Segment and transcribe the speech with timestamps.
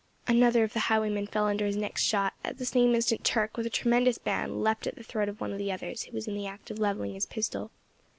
[0.27, 3.67] Another of the highwaymen fell under his next shot; at the same instant Turk, with
[3.67, 6.33] a tremendous bound, leapt at the throat of one of the others who was in
[6.33, 7.69] the act of levelling his pistol.